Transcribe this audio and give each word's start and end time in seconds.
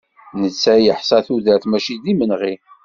Netta 0.41 0.73
yeḥsa 0.77 1.17
tudert 1.25 1.65
maci 1.67 1.95
d 2.03 2.05
imenɣi. 2.11 2.53